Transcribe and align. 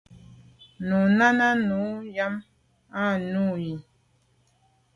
Nu 0.87 0.97
Nana 1.17 1.49
nu 1.67 1.81
am 2.23 2.33
à 3.03 3.03
nu 3.31 3.43
i. 3.69 3.71